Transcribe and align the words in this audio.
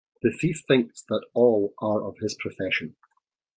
The 0.23 0.31
thief 0.31 0.63
thinks 0.67 1.03
that 1.09 1.27
all 1.35 1.75
are 1.77 2.01
of 2.03 2.17
his 2.17 2.33
profession. 2.33 2.95